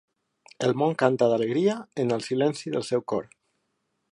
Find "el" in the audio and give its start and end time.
0.67-0.71, 2.17-2.25